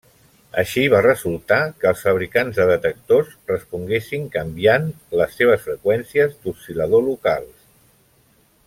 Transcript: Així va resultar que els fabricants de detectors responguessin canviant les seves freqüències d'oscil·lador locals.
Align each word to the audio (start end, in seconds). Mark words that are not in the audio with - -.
Així 0.59 0.85
va 0.93 1.01
resultar 1.05 1.59
que 1.83 1.89
els 1.89 2.01
fabricants 2.07 2.57
de 2.61 2.65
detectors 2.71 3.35
responguessin 3.53 4.27
canviant 4.37 4.89
les 5.21 5.39
seves 5.43 5.63
freqüències 5.69 6.37
d'oscil·lador 6.47 7.09
locals. 7.13 7.55